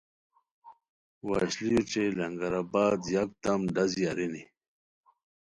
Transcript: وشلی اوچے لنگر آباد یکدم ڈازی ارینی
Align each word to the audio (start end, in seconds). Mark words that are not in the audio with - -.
وشلی 1.27 1.69
اوچے 1.77 2.03
لنگر 2.17 2.53
آباد 2.61 2.99
یکدم 3.13 3.59
ڈازی 3.73 4.03
ارینی 4.09 4.43